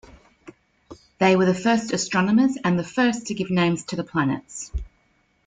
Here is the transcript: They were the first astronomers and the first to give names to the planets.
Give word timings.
They 1.19 1.35
were 1.35 1.45
the 1.45 1.53
first 1.53 1.93
astronomers 1.93 2.57
and 2.63 2.79
the 2.79 2.83
first 2.83 3.27
to 3.27 3.35
give 3.35 3.51
names 3.51 3.83
to 3.83 3.95
the 3.95 4.03
planets. 4.03 4.71